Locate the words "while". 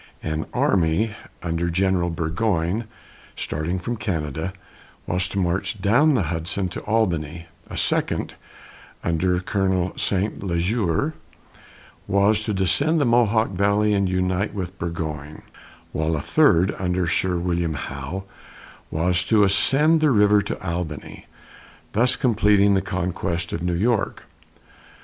15.91-16.15